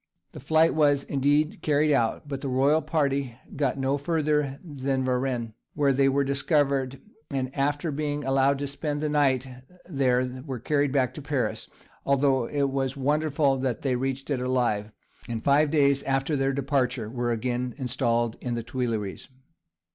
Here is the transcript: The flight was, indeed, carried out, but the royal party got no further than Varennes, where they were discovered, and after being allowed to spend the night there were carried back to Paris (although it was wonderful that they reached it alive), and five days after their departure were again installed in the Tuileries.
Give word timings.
The 0.31 0.39
flight 0.39 0.73
was, 0.73 1.03
indeed, 1.03 1.61
carried 1.61 1.93
out, 1.93 2.27
but 2.27 2.41
the 2.41 2.47
royal 2.49 2.81
party 2.81 3.37
got 3.55 3.77
no 3.77 3.99
further 3.99 4.59
than 4.63 5.05
Varennes, 5.05 5.51
where 5.75 5.93
they 5.93 6.09
were 6.09 6.23
discovered, 6.23 6.99
and 7.29 7.55
after 7.55 7.91
being 7.91 8.23
allowed 8.23 8.57
to 8.57 8.65
spend 8.65 8.99
the 9.01 9.09
night 9.09 9.47
there 9.85 10.41
were 10.43 10.57
carried 10.57 10.91
back 10.91 11.13
to 11.13 11.21
Paris 11.21 11.69
(although 12.03 12.45
it 12.47 12.71
was 12.71 12.97
wonderful 12.97 13.57
that 13.57 13.83
they 13.83 13.95
reached 13.95 14.31
it 14.31 14.41
alive), 14.41 14.89
and 15.29 15.43
five 15.43 15.69
days 15.69 16.01
after 16.01 16.35
their 16.35 16.51
departure 16.51 17.07
were 17.07 17.31
again 17.31 17.75
installed 17.77 18.37
in 18.41 18.55
the 18.55 18.63
Tuileries. 18.63 19.27